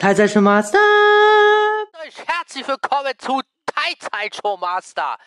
[0.00, 0.78] Teilzeit Master!
[2.26, 5.18] Herzlich willkommen zu Teilzeit Master!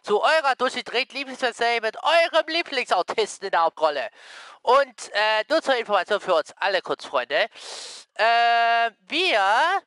[0.00, 4.08] Zu eurer durchgedreht Lieblingsserie mit eurem Lieblingsautisten in der Hauptrolle.
[4.62, 7.46] Und äh, nur zur Information für uns alle Kurzfreunde.
[8.14, 9.82] Äh, wir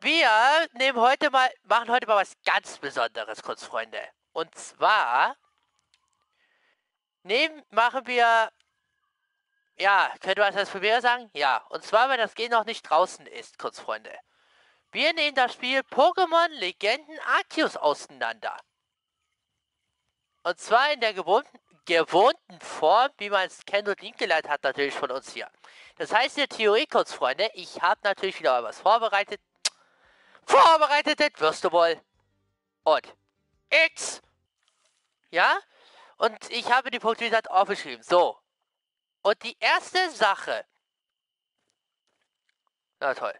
[0.00, 0.28] wir
[0.72, 4.00] nehmen heute mal, machen heute mal was ganz Besonderes, Kurzfreunde.
[4.32, 5.36] Und zwar
[7.22, 8.50] nehmen, machen wir
[9.78, 11.30] ja, könnte man das für mir sagen?
[11.34, 11.64] Ja.
[11.68, 14.12] Und zwar, wenn das Game noch nicht draußen ist, kurz Freunde.
[14.90, 18.56] Wir nehmen das Spiel Pokémon Legenden Arceus auseinander.
[20.42, 24.94] Und zwar in der gewohnten, gewohnten Form, wie man es kennt und geleitet hat, natürlich
[24.94, 25.50] von uns hier.
[25.96, 29.40] Das heißt in der Theorie, kurz Freunde, ich habe natürlich wieder was vorbereitet.
[30.46, 32.00] Vorbereitet, wirst du wohl.
[32.84, 33.14] Und
[33.70, 34.22] X.
[35.30, 35.58] Ja?
[36.16, 38.02] Und ich habe die gesagt, aufgeschrieben.
[38.02, 38.38] So,
[39.22, 40.64] und die erste Sache.
[43.00, 43.34] Na toll.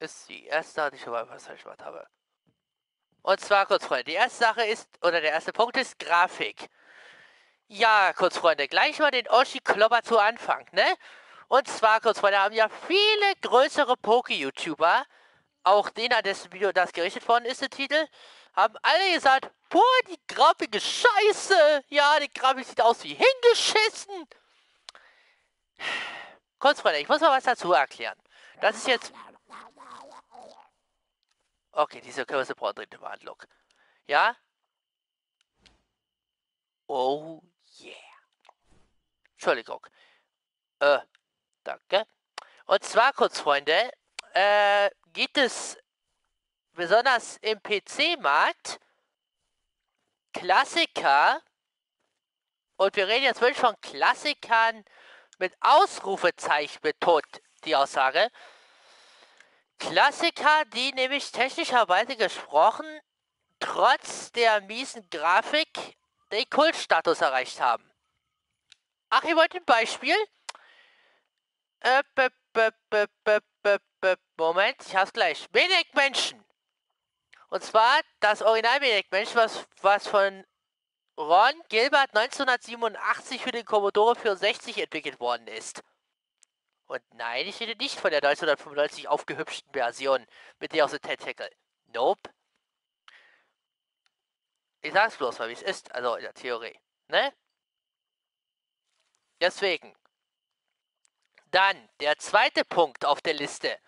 [0.00, 2.06] Ist die erste, die ich schon mal was gemacht habe.
[3.22, 4.04] Und zwar kurz, Freunde.
[4.04, 6.68] Die erste Sache ist, oder der erste Punkt ist Grafik.
[7.68, 10.84] Ja, kurz, Freunde, gleich mal den Oshi-Klopper zu Anfang, ne?
[11.48, 15.06] Und zwar, kurz, Freunde, haben ja viele größere Poke-YouTuber,
[15.62, 18.06] auch den, an dessen Video das gerichtet worden ist, der Titel,
[18.54, 21.84] haben alle gesagt, boah, die ist scheiße.
[21.88, 24.28] Ja, die Grafik sieht aus wie hingeschissen.
[26.58, 28.18] Kurz, Freunde, ich muss mal was dazu erklären.
[28.60, 29.12] Das ist jetzt...
[31.72, 33.42] Okay, diese Kürze braucht dringende Behandlung.
[34.06, 34.36] Ja?
[36.86, 37.42] Oh
[37.80, 37.94] yeah.
[39.32, 39.84] Entschuldigung.
[40.78, 41.00] Äh,
[41.64, 42.06] danke.
[42.66, 43.90] Und zwar, kurz, Freunde,
[44.34, 45.76] äh, geht es
[46.74, 48.80] besonders im PC-Markt
[50.32, 51.40] Klassiker,
[52.76, 54.84] und wir reden jetzt wirklich von Klassikern
[55.38, 58.28] mit Ausrufezeichen betont, die Aussage.
[59.78, 62.86] Klassiker, die nämlich technischerweise gesprochen,
[63.60, 65.96] trotz der miesen Grafik,
[66.32, 67.88] den Kultstatus erreicht haben.
[69.10, 70.16] Ach, ihr wollt ein Beispiel?
[71.80, 72.02] Äh,
[74.36, 75.46] Moment, ich hab's gleich.
[75.52, 76.43] Wenig Menschen
[77.50, 80.44] und zwar das Original Mensch, was, was von
[81.16, 85.82] Ron Gilbert 1987 für den Commodore 64 entwickelt worden ist.
[86.86, 90.26] Und nein, ich rede nicht von der 1995 aufgehübschten Version
[90.58, 91.50] mit der aus dem Tentacle.
[91.86, 92.30] Nope.
[94.82, 96.78] Ich sag's bloß mal, wie es ist, also in der Theorie.
[97.08, 97.32] Ne?
[99.40, 99.96] Deswegen.
[101.50, 103.78] Dann der zweite Punkt auf der Liste.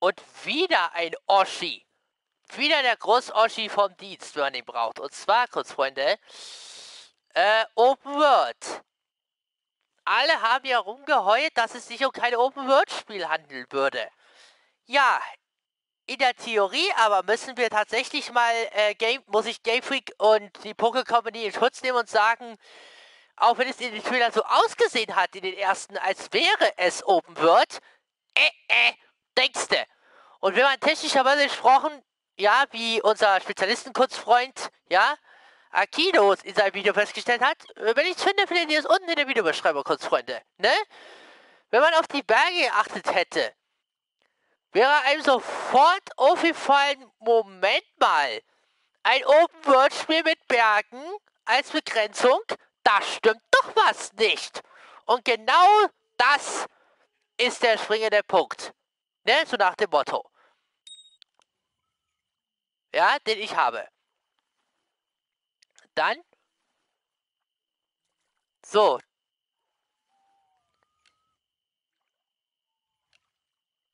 [0.00, 1.87] Und wieder ein Oschi.
[2.56, 5.00] Wieder der Groß-Oschi vom Dienst, wenn man ihn braucht.
[5.00, 6.18] Und zwar, kurz Freunde,
[7.34, 8.82] äh, Open World.
[10.04, 14.08] Alle haben ja rumgeheult, dass es sich um kein Open World Spiel handeln würde.
[14.86, 15.20] Ja,
[16.06, 20.50] in der Theorie aber müssen wir tatsächlich mal, äh, Game, muss ich Game Freak und
[20.64, 22.56] die Poké Company in Schutz nehmen und sagen,
[23.36, 27.06] auch wenn es in den Trailern so ausgesehen hat, in den ersten, als wäre es
[27.06, 27.78] Open World,
[28.34, 28.94] äh, äh,
[29.36, 29.84] denkste.
[30.40, 32.02] Und wenn man technischerweise gesprochen
[32.38, 35.16] ja, wie unser Spezialistenkurzfreund, ja,
[35.70, 39.08] Akido in seinem Video festgestellt hat, äh, wenn ich es finde, findet ihr es unten
[39.08, 40.72] in der Videobeschreibung, Kurzfreunde, ne?
[41.70, 43.52] Wenn man auf die Berge geachtet hätte,
[44.72, 48.40] wäre einem sofort aufgefallen, Moment mal,
[49.02, 51.02] ein Open-World-Spiel mit Bergen
[51.44, 52.40] als Begrenzung,
[52.84, 54.62] da stimmt doch was nicht.
[55.04, 55.66] Und genau
[56.16, 56.66] das
[57.36, 58.72] ist der springende Punkt.
[59.24, 59.34] Ne?
[59.46, 60.30] So nach dem Motto
[62.94, 63.86] ja, den ich habe.
[65.94, 66.22] Dann,
[68.64, 69.00] so.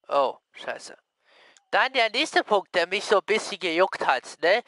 [0.09, 0.97] Oh, scheiße.
[1.71, 4.62] Dann der nächste Punkt, der mich so ein bisschen gejuckt hat, ne?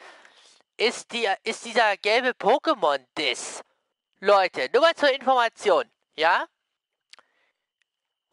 [0.77, 3.61] Ist, die, ist dieser gelbe Pokémon-Diss.
[4.19, 6.47] Leute, nur mal zur Information, ja?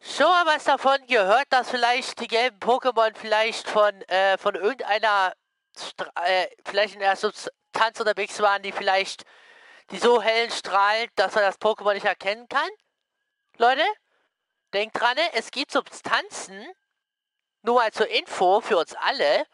[0.01, 5.33] Schon mal was davon gehört, dass vielleicht die gelben Pokémon vielleicht von, äh, von irgendeiner
[6.23, 9.23] äh, vielleicht in der Substanz unterwegs waren, die vielleicht
[9.91, 12.69] die so hellen strahlt, dass man das Pokémon nicht erkennen kann?
[13.57, 13.83] Leute,
[14.73, 16.67] denkt dran, es gibt Substanzen,
[17.61, 19.45] nur mal zur Info für uns alle,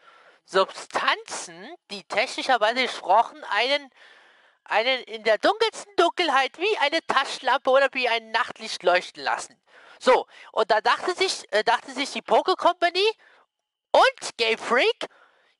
[0.44, 3.90] Substanzen, die technischerweise gesprochen einen,
[4.64, 9.56] einen in der dunkelsten Dunkelheit wie eine Taschenlampe oder wie ein Nachtlicht leuchten lassen.
[9.98, 13.08] So, und da dachte sich, äh, dachte sich die Poke Company
[13.92, 15.06] und Game Freak,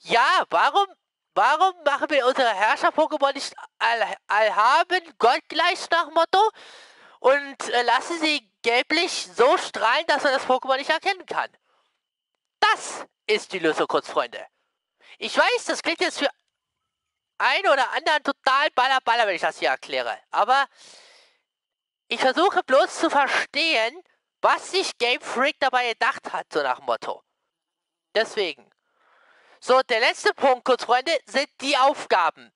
[0.03, 0.87] ja, warum,
[1.35, 6.51] warum machen wir unsere Herrscher-Pokémon nicht all, allhaben, gottgleich nach Motto?
[7.21, 11.51] Und äh, lassen sie gelblich so strahlen, dass man das Pokémon nicht erkennen kann.
[12.59, 14.47] Das ist die Lösung, Kurzfreunde.
[15.19, 16.31] Ich weiß, das klingt jetzt für
[17.39, 20.19] einen oder anderen total baller baller, wenn ich das hier erkläre.
[20.31, 20.67] Aber
[22.09, 24.03] ich versuche bloß zu verstehen,
[24.41, 27.23] was sich Game Freak dabei gedacht hat, so nach Motto.
[28.15, 28.69] Deswegen.
[29.65, 32.53] So, der letzte Punkt, Kurzfreunde, sind die Aufgaben.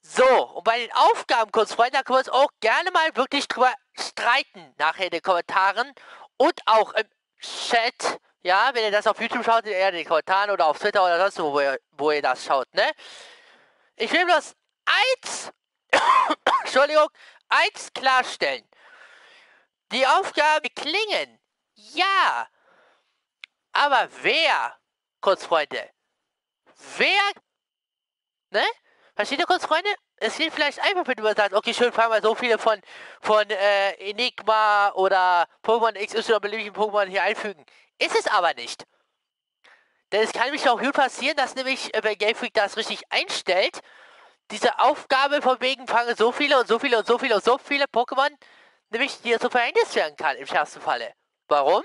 [0.00, 3.72] So, und bei den Aufgaben, Kurzfreunde, da können wir uns auch gerne mal wirklich drüber
[3.96, 5.94] streiten, nachher in den Kommentaren
[6.36, 7.08] und auch im
[7.40, 8.18] Chat.
[8.42, 11.16] Ja, wenn ihr das auf YouTube schaut, eher in den Kommentaren oder auf Twitter oder
[11.20, 12.90] sonst wo, wo ihr, wo ihr das schaut, ne?
[13.94, 15.52] Ich will bloß eins,
[16.64, 17.06] Entschuldigung,
[17.48, 18.68] eins klarstellen.
[19.92, 21.38] Die Aufgaben klingen,
[21.74, 22.48] ja.
[23.70, 24.76] Aber wer,
[25.20, 25.88] Kurzfreunde,
[26.96, 27.32] wer,
[28.50, 28.64] ne?
[29.14, 29.88] Versteht ihr kurz, Freunde?
[30.16, 32.80] Es geht vielleicht einfach, wenn du sagst, okay, schön, fahren wir so viele von,
[33.20, 37.64] von äh, Enigma oder Pokémon XY beliebigen Pokémon hier einfügen.
[37.98, 38.84] Ist es aber nicht.
[40.12, 43.02] Denn es kann nämlich auch gut passieren, dass nämlich, äh, wenn Game Freak das richtig
[43.10, 43.80] einstellt,
[44.50, 47.58] diese Aufgabe von wegen fange so viele und so viele und so viele und so
[47.58, 48.30] viele Pokémon,
[48.90, 51.12] nämlich dir so Verhängnis werden kann, im schärfsten Falle.
[51.48, 51.82] Warum?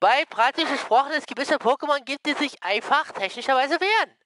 [0.00, 4.16] Weil praktisch gesprochen es gewisse Pokémon gibt, die sich einfach technischerweise wehren.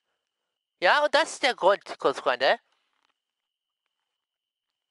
[0.80, 2.58] Ja, und das ist der Grund, Kurzfreunde,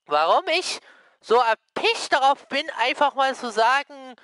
[0.06, 0.80] warum ich
[1.20, 4.16] so erpicht darauf bin, einfach mal zu sagen,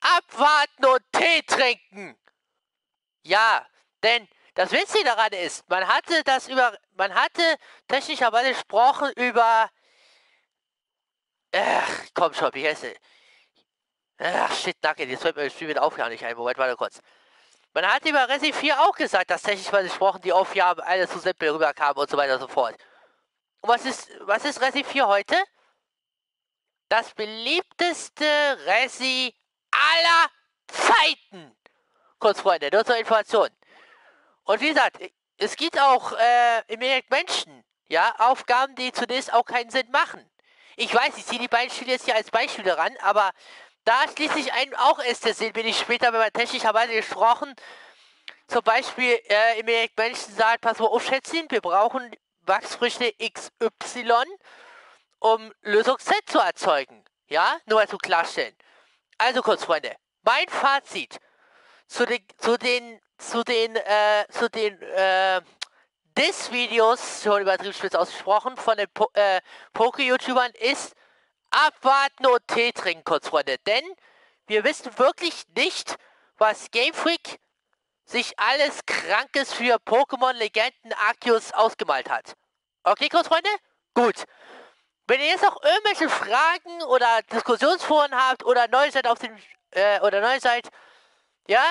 [0.00, 2.18] abwarten und Tee trinken.
[3.22, 3.66] Ja,
[4.02, 7.56] denn das Witzige daran ist, man hatte das über, man hatte
[7.88, 9.70] technischerweise gesprochen über,
[11.54, 12.96] ach, komm schon, wie heißt es?
[14.18, 16.36] Ach, shit, danke, jetzt fällt mir das Spiel mit Aufgaben nicht ein.
[16.36, 17.00] Moment, warte kurz.
[17.72, 21.50] Man hat über Resi 4 auch gesagt, dass technischerweise gesprochen die Aufgaben alle zu simpel
[21.50, 22.76] rüberkamen und so weiter und so fort.
[23.60, 25.36] Und was ist, was ist Resi 4 heute?
[26.88, 28.24] Das beliebteste
[28.66, 29.34] Resi
[29.72, 30.30] aller
[30.68, 31.56] Zeiten.
[32.20, 33.48] Kurz, Freunde, nur zur Information.
[34.44, 34.98] Und wie gesagt,
[35.38, 40.24] es gibt auch äh, im Endeffekt Menschen, ja, Aufgaben, die zunächst auch keinen Sinn machen.
[40.76, 43.32] Ich weiß, ich ziehe die beiden Spiele jetzt hier als Beispiele ran, aber
[43.84, 47.54] da schließt sich ein auch der Sinn, bin ich später, wenn man technischerweise gesprochen,
[48.46, 52.10] zum Beispiel äh, im Menschen sagt, pass mal auf, Schätzchen, wir brauchen
[52.42, 54.24] Wachsfrüchte XY,
[55.18, 57.04] um Lösung Z zu erzeugen.
[57.28, 58.54] Ja, nur mal zu klarstellen.
[59.16, 61.18] Also kurz, Freunde, mein Fazit
[61.86, 65.40] zu den, zu den, zu den, äh, zu den, äh,
[66.16, 69.40] Dis-Videos, schon übertrieben spitz ausgesprochen, von den po äh,
[69.72, 70.94] Poke-YouTubern ist,
[71.54, 73.58] abwarten und Tee trinken, kurz, Freunde.
[73.66, 73.84] Denn
[74.46, 75.96] wir wissen wirklich nicht,
[76.38, 77.38] was Game Freak
[78.04, 82.34] sich alles Krankes für Pokémon Legenden Arceus ausgemalt hat.
[82.82, 83.48] Okay, kurz, Freunde?
[83.94, 84.24] Gut.
[85.06, 89.36] Wenn ihr jetzt noch irgendwelche Fragen oder Diskussionsforen habt oder neu seid auf dem,
[89.70, 90.68] äh, oder neu seid,
[91.46, 91.62] ja,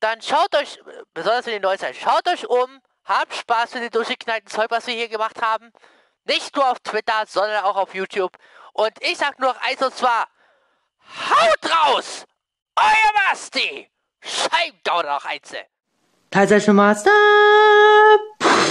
[0.00, 0.80] dann schaut euch,
[1.12, 4.86] besonders wenn ihr neu seid, schaut euch um, habt Spaß mit dem durchgeknallten Zeug, was
[4.86, 5.72] wir hier gemacht haben.
[6.24, 8.36] Nicht nur auf Twitter, sondern auch auf YouTube.
[8.72, 10.28] Und ich sag nur noch eins und zwar:
[11.30, 12.24] Haut raus!
[12.76, 13.90] Euer Basti!
[14.22, 15.64] Scheibgauder noch Einzel!
[16.30, 17.10] Teilzeit schon Master!